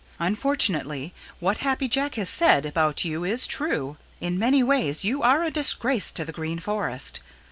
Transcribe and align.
"Unfortunately, 0.17 1.13
what 1.39 1.59
Happy 1.59 1.87
Jack 1.87 2.15
has 2.15 2.27
said 2.27 2.65
about 2.65 3.05
you 3.05 3.23
is 3.23 3.45
true. 3.45 3.97
In 4.19 4.39
many 4.39 4.63
ways 4.63 5.05
you 5.05 5.21
are 5.21 5.43
a 5.43 5.51
disgrace 5.51 6.11
to 6.13 6.25
the 6.25 6.31
Green 6.31 6.57
Forest. 6.57 7.19